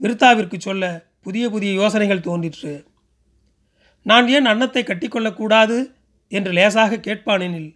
மிருத்தாவிற்கு 0.00 0.58
சொல்ல 0.58 0.84
புதிய 1.20 1.50
புதிய 1.50 1.72
யோசனைகள் 1.72 2.20
தோன்றிற்று. 2.20 2.86
நான் 4.02 4.28
ஏன் 4.28 4.44
அன்னத்தை 4.44 4.82
கட்டிக்கொள்ளக்கூடாது 4.82 5.92
என்று 6.28 6.52
லேசாக 6.52 6.96
கேட்பானெனில் 6.96 7.70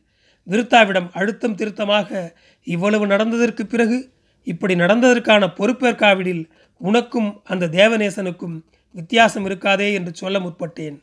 விருத்தாவிடம் 0.47 1.09
அழுத்தம் 1.13 1.55
திருத்தமாக 1.55 2.35
இவ்வளவு 2.65 3.07
நடந்ததற்கு 3.07 3.63
பிறகு 3.63 4.13
இப்படி 4.43 4.75
நடந்ததற்கான 4.75 5.47
பொறுப்பேற்காவிடில் 5.55 6.51
உனக்கும் 6.77 7.41
அந்த 7.45 7.67
தேவநேசனுக்கும் 7.67 8.57
வித்தியாசம் 8.95 9.45
இருக்காதே 9.45 9.93
என்று 9.93 10.15
சொல்ல 10.15 10.39
முற்பட்டேன். 10.39 10.97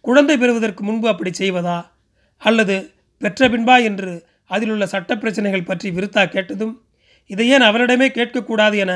குழந்தை 0.00 0.38
பெறுவதற்கு 0.38 0.84
முன்பு 0.84 1.08
அப்படி 1.08 1.30
செய்வதா? 1.38 1.90
அல்லது 2.36 2.76
பெற்ற 3.18 3.48
பின்பா 3.48 3.82
என்று 3.82 4.26
அதில் 4.44 4.70
உள்ள 4.70 4.86
சட்ட 4.86 5.16
பிரச்சனைகள் 5.16 5.62
பற்றி 5.62 5.90
விருத்தா 5.90 6.28
கேட்டதும் 6.28 6.74
இதை 7.26 7.48
ஏன் 7.48 7.60
அவரிடமே 7.60 8.08
கேட்கக்கூடாது 8.08 8.76
என 8.76 8.92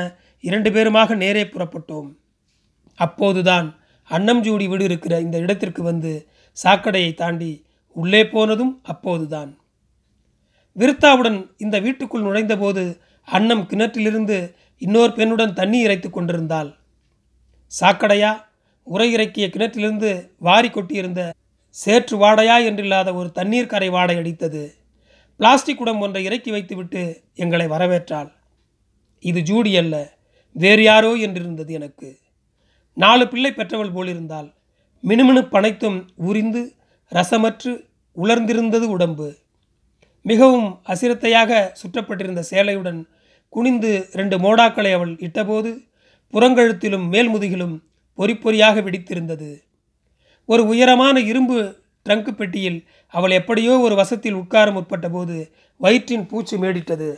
இரண்டு 0.47 0.69
பேருமாக 0.75 1.15
நேரே 1.15 1.43
புறப்பட்டோம். 1.43 2.09
அப்போதுதான் 2.99 3.67
அன்னம் 4.09 4.41
ஜூடி 4.41 4.65
வீடு 4.67 4.83
இருக்கிற 4.83 5.13
இந்த 5.25 5.37
இடத்திற்கு 5.37 5.81
வந்து 5.83 6.11
சாக்கடையை 6.57 7.11
தாண்டி 7.13 7.51
உள்ளே 7.95 8.21
போனதும் 8.25 8.73
அப்போதுதான். 8.83 9.51
விருத்தாவுடன் 10.75 11.39
இந்த 11.57 11.77
வீட்டுக்குள் 11.79 12.25
நுழைந்தபோது 12.27 12.83
அன்னம் 13.27 13.65
கிணற்றிலிருந்து 13.69 14.37
இன்னொரு 14.81 15.11
பெண்ணுடன் 15.11 15.57
தண்ணி 15.59 15.79
இறைத்து 15.79 16.09
கொண்டிருந்தாள். 16.09 16.69
சாக்கடையா? 17.71 18.31
உரை 18.87 19.07
இறக்கிய 19.11 19.45
கிணற்றிலிருந்து 19.47 20.11
வாரி 20.47 20.69
கொட்டியிருந்த 20.69 21.21
சேற்று 21.75 22.15
வாடையா 22.23 22.55
என்றில்லாத 22.69 23.09
ஒரு 23.19 23.29
தண்ணீர் 23.31 23.71
கரை 23.73 23.89
வாடை 23.89 24.15
அடித்தது. 24.15 24.63
பிளாஸ்டிக் 25.39 25.77
குடம் 25.77 26.01
ஒன்றை 26.05 26.23
இறக்கி 26.23 26.51
வைத்துவிட்டு 26.51 27.03
எங்களை 27.43 27.67
வரவேற்றாள். 27.67 28.29
இது 29.23 29.39
ஜூடி 29.41 29.71
அல்ல 29.77 29.95
வேறு 30.53 30.83
யாரோ 30.83 31.15
என்றிருந்தது 31.15 31.69
எனக்கு. 31.69 32.19
நாலு 32.93 33.27
பிள்ளை 33.27 33.53
பெற்றவள் 33.53 33.91
போலிருந்தாள். 33.91 34.53
மினுமினுப்பனைத்தும் 35.03 36.07
உரிந்து 36.15 36.73
ரசமற்று 37.11 37.85
உலர்ந்திருந்தது 38.17 38.81
உடம்பு. 38.81 39.35
மிகவும் 40.21 40.81
அசிரத்தையாக 40.87 41.71
சுற்றப்பட்டிருந்த 41.73 42.43
சேலையுடன் 42.51 43.03
குனிந்து 43.49 44.09
ரெண்டு 44.11 44.37
மோடாக்களை 44.37 44.93
அவள் 44.93 45.13
இட்டபோது 45.13 45.77
புறங்கழுத்திலும் 46.33 47.07
மேல்முதுகிலும் 47.11 47.83
பொறி 48.13 48.33
பொறியாக 48.33 48.81
வெடித்திருந்தது. 48.81 49.61
ஒரு 50.45 50.67
உயரமான 50.67 51.19
இரும்பு 51.19 51.81
ட்ரங்கு 52.09 52.31
பெட்டியில் 52.31 52.85
அவள் 53.07 53.31
எப்படியோ 53.31 53.79
ஒரு 53.79 53.95
வசத்தில் 53.95 54.33
உட்கார 54.33 54.71
முற்பட்ட 54.71 55.09
போது 55.09 55.55
வயிற்றின் 55.77 56.25
பூச்சு 56.25 56.57
மேடிட்டது. 56.63 57.15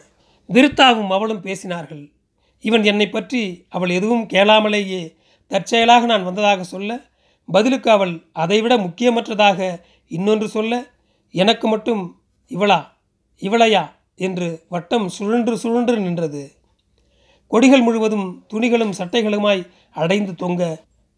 விருத்தாவும் 0.49 1.07
அவளும் 1.07 1.43
பேசினார்கள். 1.43 2.14
இவன் 2.65 2.83
என்னை 2.83 3.07
பற்றி 3.09 3.41
அவள் 3.69 3.89
எதுவும் 3.89 4.25
கேளாமலேயே 4.33 5.01
தற்செயலாக 5.51 6.05
நான் 6.05 6.23
வந்ததாக 6.23 6.63
சொல்ல 6.63 6.91
பதிலுக்கு 7.49 7.89
அவள் 7.91 8.13
அதைவிட 8.33 8.73
முக்கியமற்றதாக 8.77 9.59
இன்னொன்று 10.11 10.47
சொல்ல 10.47 10.73
எனக்கு 11.33 11.67
மட்டும் 11.67 12.03
இவளா 12.51 12.79
இவளையா 13.41 13.83
என்று 14.19 14.47
வட்டம் 14.69 15.07
சுழன்று 15.09 15.55
சுழன்று 15.57 15.95
நின்றது. 15.97 16.43
கொடிகள் 17.51 17.81
முழுவதும் 17.81 18.27
துணிகளும் 18.53 18.93
சட்டைகளுமாய் 18.97 19.61
அடைந்து 19.93 20.33
தொங்க 20.35 20.61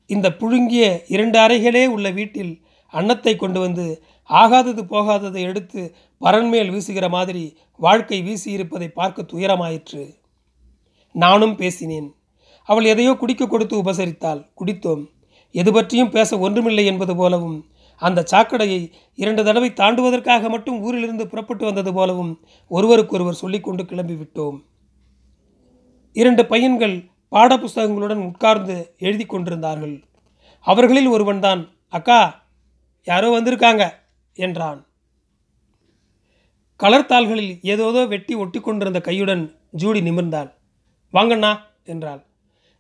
இந்த 0.09 0.27
புழுங்கிய 0.39 0.83
இரண்டு 1.07 1.37
அறைகளே 1.39 1.83
உள்ள 1.87 2.07
வீட்டில் 2.09 2.53
அன்னத்தை 2.93 3.33
கொண்டு 3.35 3.59
வந்து 3.59 3.85
ஆகாதது 4.29 4.81
போகாததை 4.93 5.41
எடுத்து 5.49 5.81
பரன்மேல் 6.21 6.71
வீசுகிற 6.71 7.07
மாதிரி 7.09 7.43
வாழ்க்கை 7.79 8.19
வீசியிருப்பதை 8.27 8.87
பார்க்க 8.99 9.29
துயரமாயிற்று. 9.33 10.03
நானும் 11.23 11.55
பேசினேன். 11.55 12.07
அவள் 12.69 12.85
எதையோ 12.85 13.11
குடிக்க 13.13 13.47
கொடுத்து 13.47 13.75
உபசரித்தாள். 13.83 14.41
குடித்தோம். 14.59 15.03
எது 15.55 15.69
பற்றியும் 15.73 16.13
பேச 16.15 16.39
ஒன்றுமில்லை 16.39 16.85
என்பது 16.85 17.13
போலவும் 17.15 17.57
அந்த 18.01 18.23
சாக்கடையை 18.31 18.79
இரண்டு 19.15 19.41
தடவை 19.43 19.69
தாண்டுவதற்காக 19.69 20.49
மட்டும் 20.49 20.81
ஊரிலிருந்து 20.81 21.25
புறப்பட்டு 21.27 21.63
வந்தது 21.65 21.91
போலவும் 21.93 22.33
ஒருவருக்கொருவர் 22.71 23.39
சொல்லிக்கொண்டு 23.43 23.83
கிளம்பிவிட்டோம் 23.83 24.57
இரண்டு 26.15 26.43
பையன்கள் 26.45 26.95
பாடப்புஸ்தகங்களுடன் 27.31 28.21
உட்கார்ந்து 28.27 28.75
எழுதி 28.97 29.25
கொண்டிருந்தார்கள். 29.25 29.95
அவர்களில் 30.65 31.07
ஒருவன்தான் 31.07 31.61
அக்கா 31.97 32.19
யாரோ 33.07 33.27
வந்திருக்காங்க 33.35 33.83
என்றான். 34.37 34.79
கலர்த்தாள்களில் 36.79 37.53
ஏதோதோ 37.73 38.03
வெட்டி 38.05 38.33
ஒட்டி 38.35 38.59
கொண்டிருந்த 38.59 39.01
கையுடன் 39.05 39.43
ஜூடி 39.71 40.01
நிமிர்ந்தாள். 40.01 40.49
வாங்கண்ணா 41.13 41.59
என்றாள். 41.85 42.25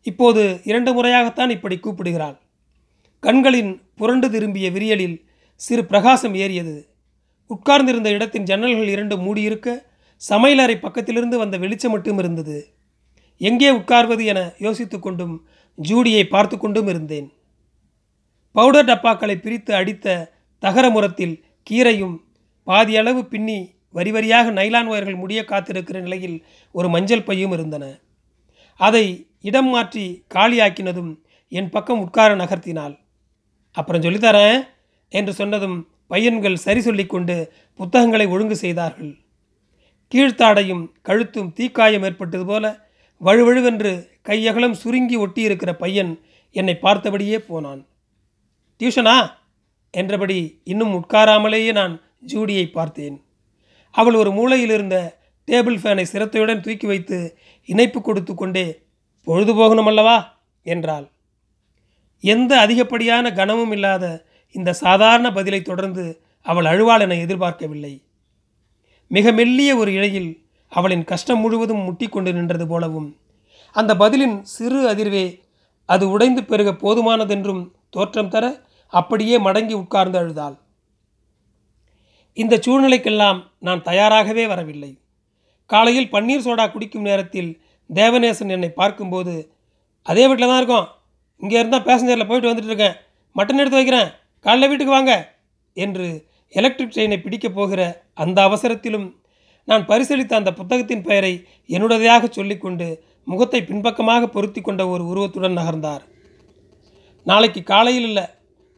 இப்போது 0.01 0.61
இரண்டு 0.63 0.91
முறையாகத்தான் 0.93 1.49
இப்படி 1.49 1.77
கூப்பிடுகிறாள். 1.77 2.37
கண்களின் 3.19 3.81
புரண்டு 3.95 4.29
திரும்பிய 4.29 4.71
விரியலில் 4.71 5.25
சிறு 5.55 5.85
பிரகாசம் 5.85 6.33
ஏறியது. 6.33 6.89
உட்கார்ந்திருந்த 7.47 8.09
இடத்தின் 8.09 8.43
ஜன்னல்கள் 8.43 8.89
இரண்டு 8.89 9.17
மூடியிருக்க 9.17 9.85
சமையலறை 10.29 10.75
பக்கத்திலிருந்து 10.75 11.37
வந்த 11.37 11.57
வெளிச்சம் 11.57 11.91
மட்டும் 11.91 12.17
இருந்தது. 12.17 12.57
எங்கே 13.37 13.69
உட்கார்வது 13.69 14.25
என 14.25 14.53
யோசித்து 14.59 14.99
கொண்டும் 14.99 15.47
ஜூடியை 15.89 16.23
பார்த்து 16.27 16.57
கொண்டும் 16.57 16.87
இருந்தேன். 16.87 17.31
பவுடர் 18.51 18.85
டப்பாக்களை 18.85 19.35
பிரித்து 19.41 19.73
அடித்த 19.75 20.33
தகர 20.59 20.89
முரத்தில் 20.89 21.43
கீரையும் 21.69 22.15
பாதியளவு 22.67 23.21
பின்னி 23.23 23.75
வரி 23.91 24.11
வரியாக 24.11 24.51
நைலான் 24.51 24.89
ஒயர்கள் 24.89 25.15
முடிய 25.15 25.41
காத்திருக்கிற 25.41 26.01
நிலையில் 26.01 26.45
ஒரு 26.71 26.89
மஞ்சள் 26.89 27.23
பையும் 27.23 27.51
இருந்தன. 27.51 27.85
அதை 28.77 29.27
இடம் 29.41 29.67
மாற்றி 29.67 30.23
காலியாக்கினதும் 30.33 31.19
என் 31.49 31.69
பக்கம் 31.69 31.99
உட்கார 31.99 32.35
நகர்த்தினாள். 32.35 32.99
அப்புறம் 33.71 34.01
சொல்லித்தரேன் 34.01 34.67
என்று 35.09 35.33
சொன்னதும் 35.33 35.89
பையன்கள் 36.07 36.55
சரி 36.55 36.79
சொல்லிக்கொண்டு 36.79 37.53
புத்தகங்களை 37.73 38.25
ஒழுங்கு 38.25 38.55
செய்தார்கள். 38.55 39.17
கீழ்த்தாடையும் 40.13 40.91
கழுத்தும் 41.03 41.53
தீக்காயம் 41.55 42.03
ஏற்பட்டது 42.03 42.45
போல 42.45 42.89
வழுவழுவென்று 43.25 44.09
கையகலம் 44.25 44.71
சுருங்கி 44.71 45.17
ஒட்டியிருக்கிற 45.17 45.73
பையன் 45.73 46.19
என்னை 46.51 46.79
பார்த்தபடியே 46.81 47.37
போனான். 47.37 47.85
டியூஷனா? 48.79 49.31
என்றபடி 49.91 50.61
இன்னும் 50.63 50.93
உட்காராமலேயே 50.93 51.71
நான் 51.71 52.01
ஜூடியை 52.27 52.71
பார்த்தேன். 52.71 53.23
அவள் 53.91 54.13
ஒரு 54.13 54.31
மூளையில் 54.31 54.69
இருந்த 54.69 55.16
டேபிள் 55.47 55.77
ஃபேனை 55.77 56.03
சிரத்தையுடன் 56.03 56.61
தூக்கி 56.61 56.87
வைத்து 56.87 57.37
இணைப்பு 57.65 58.01
கொடுத்து 58.01 58.35
கொண்டே 58.35 58.81
பொழுது 59.23 59.55
போகணும் 59.55 59.85
அல்லவா? 59.85 60.39
என்றாள். 60.63 61.11
எந்த 62.19 62.59
அதிகப்படியான 62.59 63.31
கனமும் 63.33 63.71
இல்லாத 63.71 64.25
இந்த 64.51 64.73
சாதாரண 64.73 65.31
பதிலை 65.31 65.61
தொடர்ந்து 65.61 66.21
அவள் 66.41 66.65
அழுவாள் 66.65 66.99
என 66.99 67.15
எதிர்பார்க்கவில்லை. 67.15 68.03
மிக 69.07 69.31
மெல்லிய 69.31 69.75
ஒரு 69.75 69.91
இழையில் 69.91 70.45
அவளின் 70.71 71.03
கஷ்டம் 71.03 71.39
முழுவதும் 71.39 71.83
முட்டி 71.83 72.07
கொண்டு 72.07 72.33
நின்றது 72.33 72.67
போலவும் 72.67 73.17
அந்த 73.71 73.95
பதிலின் 73.95 74.41
சிறு 74.41 74.79
அதிர்வே 74.93 75.25
அது 75.85 76.09
உடைந்து 76.09 76.43
பெருக 76.43 76.71
போதுமானதென்றும் 76.71 77.71
தோற்றம் 77.89 78.29
தர 78.29 78.45
அப்படியே 78.87 79.39
மடங்கி 79.39 79.73
உட்கார்ந்து 79.73 80.17
அழுதாள். 80.17 80.57
இந்த 82.33 82.59
சூழ்நிலைக்கெல்லாம் 82.67 83.43
நான் 83.59 83.83
தயாராகவே 83.83 84.47
வரவில்லை. 84.47 84.91
காலையில் 85.71 86.11
பன்னீர் 86.11 86.45
சோடா 86.45 86.71
குடிக்கும் 86.71 87.07
நேரத்தில் 87.09 87.61
தேவநேசன் 87.93 88.53
என்னை 88.55 88.69
பார்க்கும்போது 88.69 89.33
அதே 90.03 90.27
வீட்டில் 90.27 90.47
தான் 90.47 90.57
இருக்கோம். 90.57 90.87
இங்கே 91.41 91.57
இருந்தால் 91.59 91.83
பேசஞ்சரில் 91.83 92.27
போயிட்டு 92.27 92.49
வந்துட்டு 92.51 92.71
இருக்கேன். 92.71 92.95
மட்டன் 93.35 93.61
எடுத்து 93.63 93.79
வைக்கிறேன். 93.79 94.09
காலைல 94.45 94.67
வீட்டுக்கு 94.67 94.93
வாங்க. 94.93 95.13
என்று 95.73 96.07
எலக்ட்ரிக் 96.53 96.93
ட்ரெயினை 96.95 97.17
பிடிக்கப் 97.21 97.55
போகிற 97.55 97.81
அந்த 98.13 98.37
அவசரத்திலும் 98.41 99.07
நான் 99.67 99.85
பரிசளித்த 99.85 100.33
அந்த 100.33 100.51
புத்தகத்தின் 100.53 101.01
பெயரை 101.01 101.45
என்னுடையதாக 101.69 102.29
சொல்லிக்கொண்டு 102.29 102.87
முகத்தை 103.23 103.59
பின்பக்கமாக 103.63 104.27
பொருத்தி 104.27 104.61
கொண்ட 104.61 104.87
ஒரு 104.87 105.03
உருவத்துடன் 105.07 105.57
நகர்ந்தார். 105.57 106.03
நாளைக்கு 107.23 107.63
காலையில் 107.63 108.03
இல்லை. 108.03 108.25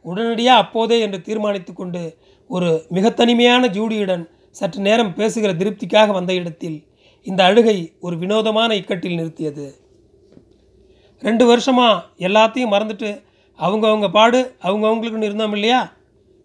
உடனடியாக 0.04 0.62
அப்போதே 0.62 1.00
என்று 1.00 1.18
தீர்மானித்து 1.20 1.72
கொண்டு 1.72 2.02
ஒரு 2.46 2.86
மிக 2.88 3.10
தனிமையான 3.10 3.66
ஜூடியுடன் 3.66 4.24
சற்று 4.56 4.80
நேரம் 4.80 5.14
பேசுகிற 5.14 5.50
திருப்திக்காக 5.52 6.12
வந்த 6.12 6.32
இடத்தில் 6.34 6.78
இந்த 7.26 7.40
அழுகை 7.44 7.76
ஒரு 8.00 8.14
வினோதமான 8.18 8.70
இக்கட்டில் 8.74 9.18
நிறுத்தியது. 9.20 9.66
ரெண்டு 11.22 11.44
வருஷமாக 11.46 12.04
எல்லாத்தையும் 12.26 12.72
மறந்துட்டு 12.74 13.10
அவங்கவுங்க 13.58 14.08
பாடு 14.10 14.40
அவங்கவுங்களுக்குன்னு 14.66 15.28
இருந்தோம் 15.28 15.54
இல்லையா? 15.56 15.80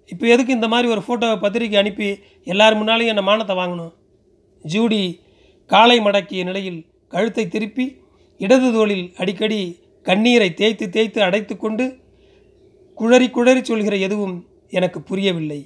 இப்போ 0.10 0.26
எதுக்கு 0.28 0.52
இந்த 0.54 0.68
மாதிரி 0.68 0.88
ஒரு 0.94 1.02
ஃபோட்டோவை 1.06 1.38
பத்திரிக்கை 1.44 1.78
அனுப்பி 1.82 2.08
எல்லார் 2.44 2.80
முன்னாலையும் 2.80 3.12
என்னை 3.14 3.24
மானத்தை 3.30 3.56
வாங்கணும்? 3.62 3.94
ஜூடி 4.64 5.02
காலை 5.70 5.98
மடக்கிய 6.00 6.44
நிலையில் 6.44 6.82
கழுத்தை 7.14 7.46
திருப்பி 7.48 7.86
இடது 8.38 8.70
தோளில் 8.76 9.06
அடிக்கடி 9.22 9.62
கண்ணீரை 10.06 10.50
தேய்த்து 10.54 10.86
தேய்த்து 10.90 11.20
அடைத்து 11.28 11.56
கொண்டு 11.58 11.86
குழறி 12.98 13.28
குழறி 13.30 13.62
சொல்கிற 13.62 13.96
எதுவும் 14.08 14.36
எனக்கு 14.70 15.00
புரியவில்லை. 15.02 15.62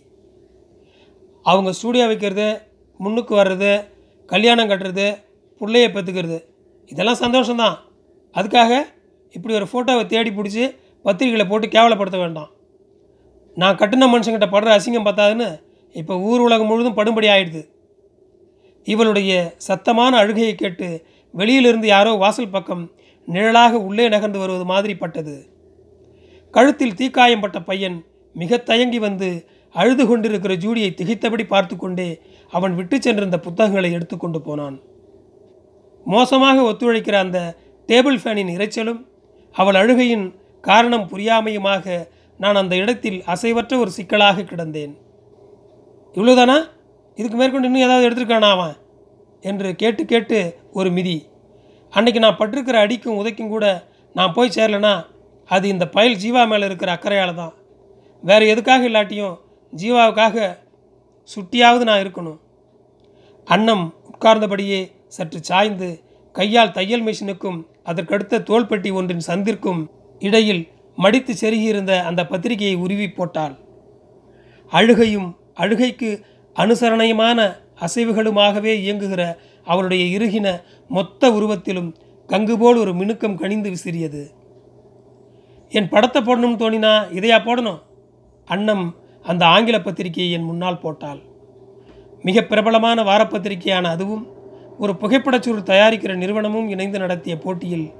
அவங்க 1.41 1.71
ஸ்டூடியோ 1.71 2.07
வைக்கிறது 2.07 2.61
முன்னுக்கு 2.97 3.35
வர்றது 3.35 3.87
கல்யாணம் 4.25 4.69
கட்டுறது 4.69 5.17
பிள்ளைய 5.59 5.87
பெற்றுக்கிறது 5.93 6.43
இதெல்லாம் 6.85 7.21
சந்தோஷம்தான். 7.21 7.77
அதுக்காக 8.33 8.71
இப்படி 9.31 9.53
ஒரு 9.53 9.67
ஃபோட்டோவை 9.71 10.05
தேடி 10.05 10.29
பிடிச்சி 10.29 10.75
பத்திரிக்கையில் 11.05 11.47
போட்டு 11.47 11.67
கேவலப்படுத்த 11.67 12.17
வேண்டாம். 12.17 12.49
நான் 13.55 13.75
கட்டின 13.75 14.07
மனுஷங்கிட்ட 14.13 14.47
படுற 14.51 14.69
அசிங்கம் 14.77 15.07
பார்த்தாதுன்னு 15.07 15.61
இப்போ 15.91 16.19
ஊர் 16.19 16.39
உலகம் 16.39 16.67
முழுதும் 16.67 16.97
படும்படி 16.97 17.27
ஆயிடுது. 17.27 17.61
இவளுடைய 18.83 19.53
சத்தமான 19.67 20.17
அழுகையை 20.17 20.55
கேட்டு 20.55 21.05
வெளியிலிருந்து 21.31 21.87
யாரோ 21.87 22.11
வாசல் 22.11 22.49
பக்கம் 22.49 22.91
நிழலாக 23.25 23.71
உள்ளே 23.71 24.09
நகர்ந்து 24.09 24.39
வருவது 24.39 24.65
மாதிரி 24.65 24.97
பட்டது. 24.97 25.49
கழுத்தில் 26.51 26.93
தீக்காயம் 26.93 27.41
பட்ட 27.41 27.61
பையன் 27.61 28.05
மிக 28.33 28.57
தயங்கி 28.57 28.99
வந்து 28.99 29.47
அழுது 29.75 30.07
கொண்டிருக்கிற 30.07 30.53
ஜூடியை 30.55 30.91
திகைத்தபடி 30.93 31.43
பார்த்து 31.47 31.75
கொண்டே 31.77 32.09
அவன் 32.53 32.75
விட்டு 32.75 32.97
சென்றிருந்த 33.01 33.39
புத்தகங்களை 33.39 33.91
எடுத்துக்கொண்டு 33.91 34.41
போனான். 34.41 34.77
மோசமாக 36.05 36.61
ஒத்துழைக்கிற 36.61 37.13
அந்த 37.13 37.39
டேபிள் 37.89 38.19
ஃபேனின் 38.23 38.53
இரைச்சலும் 38.55 39.01
அவள் 39.55 39.75
அழுகையின் 39.75 40.25
காரணம் 40.61 41.09
புரியாமையுமாக 41.11 42.07
நான் 42.39 42.55
அந்த 42.55 42.75
இடத்தில் 42.75 43.23
அசைவற்ற 43.23 43.79
ஒரு 43.79 43.91
சிக்கலாக 43.91 44.43
கிடந்தேன். 44.43 44.93
இவ்வளோதானா 46.15 46.57
இதுக்கு 47.17 47.37
மேற்கொண்டு 47.37 47.67
இன்னும் 47.67 47.85
ஏதாவது 47.87 48.05
எடுத்துருக்கானா 48.07 48.49
அவன்? 48.51 48.75
என்று 49.41 49.75
கேட்டு 49.75 50.05
கேட்டு 50.05 50.37
ஒரு 50.71 50.91
மிதி. 50.91 51.27
அன்னைக்கு 51.89 52.19
நான் 52.19 52.39
பட்டிருக்கிற 52.39 52.77
அடிக்கும் 52.79 53.23
உதைக்கும் 53.23 53.47
கூட 53.47 53.65
நான் 54.15 54.33
போய் 54.33 54.55
சேரலனா 54.55 54.93
அது 55.49 55.67
இந்த 55.67 55.87
பயல் 55.87 56.15
ஜீவா 56.15 56.47
மேலே 56.47 56.65
இருக்கிற 56.65 56.95
அக்கறையால் 56.95 57.35
தான். 57.35 57.53
வேறு 58.23 58.47
எதுக்காக 58.47 58.89
இல்லாட்டியும் 58.89 59.37
ஜீவாவுக்காக 59.73 60.57
சுட்டியாவது 61.29 61.83
நான் 61.83 62.01
இருக்கணும். 62.03 62.39
அன்னம் 63.45 63.93
உட்கார்ந்தபடியே 64.11 64.91
சற்று 65.07 65.43
சாய்ந்து 65.43 66.01
கையால் 66.31 66.71
தையல் 66.71 67.03
மிஷினுக்கும் 67.03 67.59
அதற்கடுத்த 67.85 68.43
தோள்பெட்டி 68.43 68.89
ஒன்றின் 68.91 69.27
சந்திற்கும் 69.27 69.81
இடையில் 70.19 70.67
மடித்து 70.95 71.33
செருகியிருந்த 71.33 72.03
அந்த 72.03 72.21
பத்திரிகையை 72.25 72.75
உருவி 72.75 73.09
போட்டாள். 73.09 73.55
அழுகையும் 74.69 75.37
அழுகைக்கு 75.53 76.25
அனுசரணையுமான 76.55 77.39
அசைவுகளுமாகவே 77.79 78.73
இயங்குகிற 78.85 79.23
அவளுடைய 79.63 80.03
இறுகின 80.17 80.47
மொத்த 80.87 81.31
உருவத்திலும் 81.31 81.95
கங்கு 82.29 82.55
போல் 82.57 82.77
ஒரு 82.77 82.91
மினுக்கம் 82.93 83.35
கனிந்து 83.35 83.69
விசிறியது. 83.69 84.31
என் 85.69 85.89
படத்தை 85.89 86.21
போடணும்னு 86.21 86.61
தோணினா 86.63 86.93
இதையா 87.17 87.37
போடணும்? 87.47 87.79
அன்னம் 88.45 88.95
அந்த 89.29 89.45
ஆங்கில 89.45 89.81
பத்திரிகையை 89.81 90.33
என் 90.33 90.43
முன்னால் 90.43 90.79
போட்டாள் 90.79 91.21
மிக 92.21 92.41
பிரபலமான 92.41 93.03
வாரப்பத்திரிகையான 93.03 93.83
அதுவும் 93.83 94.27
ஒரு 94.77 94.93
புகைப்படச்சூர் 94.93 95.69
தயாரிக்கிற 95.69 96.15
நிறுவனமும் 96.15 96.69
இணைந்து 96.69 96.99
நடத்திய 96.99 97.37
போட்டியில் 97.37 97.91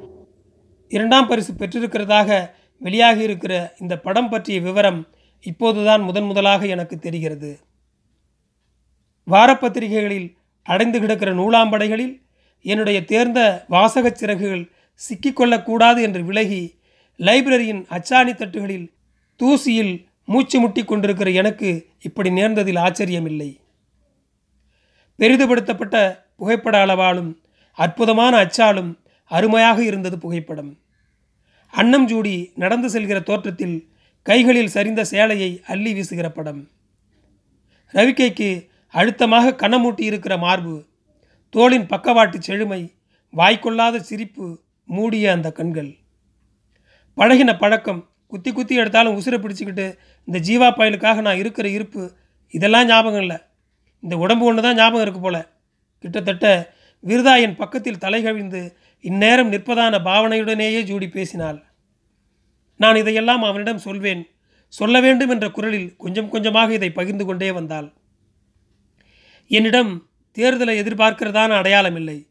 இரண்டாம் 0.90 1.28
பரிசு 1.28 1.54
பெற்றிருக்கிறதாக 1.54 2.50
வெளியாகி 2.80 3.22
இருக்கிற 3.22 3.76
இந்த 3.80 4.00
படம் 4.00 4.30
பற்றிய 4.30 4.62
விவரம் 4.62 5.08
இப்போதுதான் 5.42 6.02
முதன் 6.02 6.24
முதலாக 6.24 6.66
எனக்கு 6.66 7.00
தெரிகிறது. 7.00 7.60
வாரப்பத்திரிகைகளில் 9.32 10.36
அடைந்து 10.64 11.00
கிடக்கிற 11.00 11.34
நூலாம்படைகளில் 11.34 12.22
என்னுடைய 12.62 13.06
தேர்ந்த 13.06 13.66
வாசகச் 13.70 14.18
சிறகுகள் 14.18 14.72
சிக்கிக்கொள்ளக்கூடாது 15.02 16.02
என்று 16.02 16.24
விலகி 16.24 16.80
லைப்ரரியின் 17.20 17.86
அச்சாணி 17.90 18.34
தட்டுகளில் 18.34 18.88
தூசியில் 19.40 20.09
மூச்சு 20.30 20.60
முட்டி 20.60 20.84
கொண்டிருக்கிற 20.84 21.30
எனக்கு 21.32 21.88
இப்படி 22.02 22.30
நேர்ந்ததில் 22.30 22.80
ஆச்சரியமில்லை. 22.80 23.58
பெரிதுபடுத்தப்பட்ட 25.20 26.24
புகைப்பட 26.36 26.86
அளவாலும் 26.86 27.42
அற்புதமான 27.74 28.34
அச்சாலும் 28.44 29.00
அருமையாக 29.26 29.84
இருந்தது 29.84 30.18
புகைப்படம். 30.18 30.80
அன்னம் 31.70 32.06
ஜூடி 32.06 32.52
நடந்து 32.56 32.90
செல்கிற 32.90 33.24
தோற்றத்தில் 33.24 33.90
கைகளில் 34.22 34.74
சரிந்த 34.74 35.02
சேலையை 35.02 35.62
அள்ளி 35.68 35.94
வீசுகிற 35.94 36.32
படம். 36.32 36.70
ரவிக்கைக்கு 37.94 38.68
அழுத்தமாக 38.88 39.68
கனமூட்டி 39.68 40.02
இருக்கிற 40.02 40.38
மார்பு 40.38 40.86
தோளின் 41.50 41.88
பக்கவாட்டு 41.88 42.38
செழுமை 42.40 42.94
வாய்க்கொள்ளாத 43.38 44.00
சிரிப்பு 44.00 44.60
மூடிய 44.86 45.32
அந்த 45.32 45.52
கண்கள். 45.52 45.98
பழகின 47.18 47.58
பழக்கம் 47.58 48.09
குத்தி 48.32 48.52
குத்தி 48.52 48.76
எடுத்தாலும் 48.76 49.16
உசுரை 49.20 49.38
பிடிச்சிக்கிட்டு 49.44 49.98
இந்த 50.28 50.40
ஜீவா 50.40 50.68
பயலுக்காக 50.80 51.22
நான் 51.22 51.38
இருக்கிற 51.38 51.70
இருப்பு 51.70 52.16
இதெல்லாம் 52.50 52.88
ஞாபகம் 52.88 53.22
இல்லை. 53.22 53.38
இந்த 54.00 54.18
உடம்பு 54.18 54.46
ஒன்று 54.46 54.62
தான் 54.62 54.76
ஞாபகம் 54.76 55.02
இருக்கு 55.02 55.20
போல. 55.20 55.38
கிட்டத்தட்ட 56.00 56.76
விருதா 57.04 57.42
என் 57.42 57.56
பக்கத்தில் 57.56 57.98
தலை 57.98 58.24
கவிழ்ந்து 58.24 58.76
இந்நேரம் 59.00 59.52
நிற்பதான 59.52 60.00
பாவனையுடனேயே 60.04 60.82
ஜூடி 60.82 61.10
பேசினாள். 61.10 61.64
நான் 62.76 62.96
இதையெல்லாம் 62.96 63.44
அவனிடம் 63.44 63.78
சொல்வேன். 63.78 64.28
சொல்ல 64.68 65.00
வேண்டும் 65.00 65.30
என்ற 65.30 65.50
குரலில் 65.50 65.96
கொஞ்சம் 65.96 66.30
கொஞ்சமாக 66.30 66.74
இதை 66.74 66.92
பகிர்ந்து 66.92 67.26
கொண்டே 67.26 67.52
வந்தாள். 67.52 67.94
என்னிடம் 69.48 70.10
தேர்தலை 70.38 70.74
எதிர்பார்க்கிறதான 70.82 71.50
அடையாளம் 71.50 71.96
இல்லை. 71.96 72.28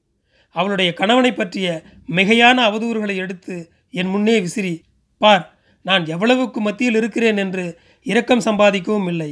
அவளுடைய 0.50 0.92
கணவனை 0.92 1.32
பற்றிய 1.32 1.82
மிகையான 2.08 2.58
அவதூறுகளை 2.68 3.16
எடுத்து 3.16 3.72
என் 3.90 4.08
முன்னே 4.08 4.40
விசிறி 4.40 4.74
பார் 5.18 5.57
நான் 5.88 6.05
எவ்வளவுக்கு 6.07 6.61
மத்தியில் 6.61 6.94
இருக்கிறேன் 6.94 7.37
என்று 7.37 7.64
இரக்கம் 8.07 8.46
சம்பாதிக்கவும் 8.48 9.09
இல்லை. 9.09 9.31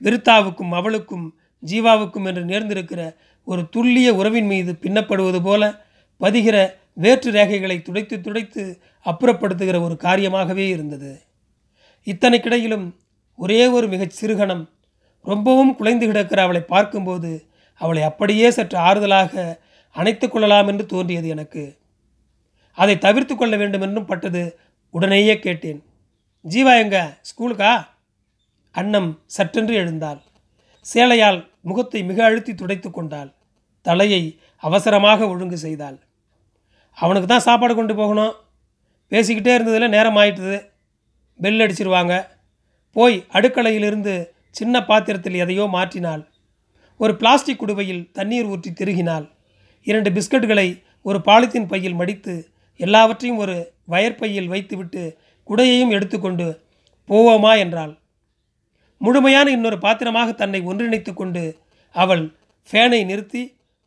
விருத்தாவுக்கும் 0.00 0.72
அவளுக்கும் 0.78 1.26
ஜீவாவுக்கும் 1.62 2.26
என்று 2.26 2.42
நேர்ந்திருக்கிற 2.44 3.02
ஒரு 3.46 3.62
துல்லிய 3.76 4.08
உறவின் 4.10 4.46
மீது 4.46 4.72
பின்னப்படுவது 4.82 5.40
போல 5.42 5.62
பதிகிற 6.20 6.56
வேற்று 6.96 7.28
ரேகைகளை 7.32 7.76
துடைத்து 7.82 8.16
துடைத்து 8.20 8.62
அப்புறப்படுத்துகிற 9.06 9.76
ஒரு 9.80 9.96
காரியமாகவே 10.02 10.66
இருந்தது. 10.74 11.12
இத்தனைக்கிடையிலும் 12.06 12.86
ஒரே 13.38 13.62
ஒரு 13.66 13.86
மிகச் 13.88 14.16
சிறுகணம் 14.20 14.64
ரொம்பவும் 15.24 15.72
குலைந்து 15.76 16.06
கிடக்கிற 16.06 16.40
அவளை 16.42 16.62
பார்க்கும்போது 16.74 17.30
அவளை 17.80 18.02
அப்படியே 18.02 18.48
சற்று 18.50 18.78
ஆறுதலாக 18.78 19.32
அணைத்து 19.96 20.26
கொள்ளலாம் 20.28 20.68
என்று 20.68 20.84
தோன்றியது 20.86 21.28
எனக்கு. 21.28 21.64
அதை 22.78 22.94
தவிர்த்து 22.98 23.34
கொள்ள 23.36 23.54
வேண்டும் 23.56 23.84
என்றும் 23.86 24.04
பட்டது 24.04 24.42
உடனேயே 24.94 25.34
கேட்டேன் 25.38 25.80
ஜீவா 26.44 26.72
எங்க? 26.82 26.98
ஸ்கூலுக்கா? 27.28 27.72
அன்னம் 28.70 29.08
சற்றென்று 29.36 29.74
எழுந்தாள். 29.80 30.20
சேலையால் 30.86 31.38
முகத்தை 31.60 32.00
மிக 32.04 32.24
அழுத்தி 32.24 32.54
துடைத்து 32.54 32.88
கொண்டாள். 32.90 33.30
தலையை 33.82 34.20
அவசரமாக 34.56 35.28
ஒழுங்கு 35.28 35.58
செய்தாள். 35.58 35.96
அவனுக்கு 36.98 37.28
தான் 37.28 37.46
சாப்பாடு 37.48 37.74
கொண்டு 37.74 37.94
போகணும். 37.94 38.34
பேசிக்கிட்டே 39.12 39.52
இருந்ததில் 39.56 39.94
நேரம் 39.96 40.16
ஆயிட்டுது. 40.16 40.58
பெல் 41.40 41.62
அடிச்சிருவாங்க. 41.64 42.14
போய் 42.96 43.16
அடுக்கலையிலிருந்து 43.32 44.14
சின்ன 44.50 44.84
பாத்திரத்தில் 44.84 45.40
எதையோ 45.44 45.64
மாற்றினாள். 45.76 46.24
ஒரு 47.00 47.12
பிளாஸ்டிக் 47.16 47.60
குடுவையில் 47.62 48.10
தண்ணீர் 48.12 48.44
ஊற்றி 48.44 48.70
திருகினாள். 48.70 49.26
இரண்டு 49.82 50.10
பிஸ்கட்டுகளை 50.10 50.68
ஒரு 51.02 51.18
பாலித்தீன் 51.18 51.70
பையில் 51.72 51.98
மடித்து 52.02 52.34
எல்லாவற்றையும் 52.80 53.38
ஒரு 53.38 53.56
வயற்பையில் 53.84 54.48
வைத்துவிட்டு 54.48 55.02
குடையையும் 55.48 55.90
எடுத்துக்கொண்டு 55.90 56.46
போவோமா 57.08 57.58
என்றாள். 57.58 57.98
முழுமையான 59.00 59.50
இன்னொரு 59.50 59.78
பாத்திரமாக 59.78 60.32
தன்னை 60.32 60.60
ஒன்றிணைத்து 60.60 61.12
கொண்டு 61.14 61.56
அவள் 61.94 62.24
ஃபேனை 62.68 63.04
நிறுத்தி 63.04 63.42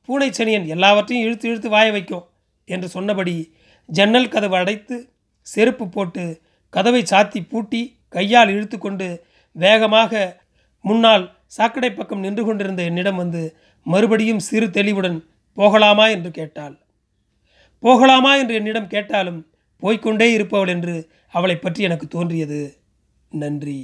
பூனை 0.09 0.29
சனியன் 0.29 0.65
எல்லாவற்றையும் 0.65 1.25
இழுத்து 1.25 1.49
இழுத்து 1.49 1.69
வாய 1.69 1.91
வைக்கும் 1.91 2.25
என்று 2.65 2.87
சொன்னபடி 2.89 3.53
ஜன்னல் 3.89 4.29
கதவு 4.29 4.55
அடைத்து 4.55 5.09
செருப்பு 5.47 5.89
போட்டு 5.89 6.41
கதவை 6.69 7.01
சாத்தி 7.01 7.41
பூட்டி 7.41 7.81
கையால் 8.09 8.49
இழுத்து 8.49 8.77
கொண்டு 8.77 9.07
வேகமாக 9.55 10.41
முன்னால் 10.81 11.35
சாக்கடை 11.47 11.89
பக்கம் 11.93 12.19
நின்று 12.19 12.43
கொண்டிருந்த 12.45 12.83
என்னிடம் 12.83 13.15
வந்து 13.15 13.55
மறுபடியும் 13.85 14.39
சிறு 14.39 14.67
தெளிவுடன் 14.69 15.17
போகலாமா 15.57 16.09
என்று 16.09 16.31
கேட்டாள். 16.31 16.75
போகலாமா 17.87 18.31
என்று 18.35 18.53
என்னிடம் 18.53 18.87
கேட்டாலும் 18.87 19.39
போய்க்கொண்டே 19.83 20.27
இருப்பவள் 20.31 20.67
என்று 20.67 20.95
அவளை 21.31 21.55
பற்றி 21.57 21.83
எனக்கு 21.83 22.07
தோன்றியது. 22.07 22.59
நன்றி. 23.31 23.79